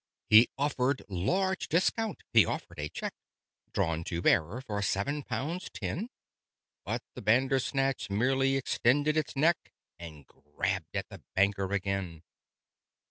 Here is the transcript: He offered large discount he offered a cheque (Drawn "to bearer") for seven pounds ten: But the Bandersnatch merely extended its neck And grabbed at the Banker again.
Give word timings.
He 0.31 0.49
offered 0.57 1.03
large 1.09 1.67
discount 1.67 2.23
he 2.33 2.43
offered 2.43 2.79
a 2.79 2.89
cheque 2.89 3.13
(Drawn 3.71 4.03
"to 4.05 4.19
bearer") 4.19 4.59
for 4.61 4.81
seven 4.81 5.21
pounds 5.21 5.69
ten: 5.69 6.09
But 6.83 7.03
the 7.13 7.21
Bandersnatch 7.21 8.09
merely 8.09 8.55
extended 8.57 9.15
its 9.15 9.35
neck 9.35 9.71
And 9.99 10.25
grabbed 10.25 10.95
at 10.95 11.07
the 11.09 11.21
Banker 11.35 11.71
again. 11.71 12.23